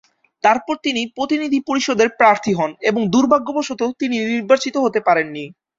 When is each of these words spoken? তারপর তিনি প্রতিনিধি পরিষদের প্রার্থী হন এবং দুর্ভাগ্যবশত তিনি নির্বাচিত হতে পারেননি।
তারপর 0.43 0.75
তিনি 0.83 1.01
প্রতিনিধি 1.17 1.59
পরিষদের 1.67 2.09
প্রার্থী 2.19 2.51
হন 2.53 2.71
এবং 2.89 3.01
দুর্ভাগ্যবশত 3.13 3.81
তিনি 3.99 4.15
নির্বাচিত 4.31 4.75
হতে 4.77 4.99
পারেননি। 5.07 5.45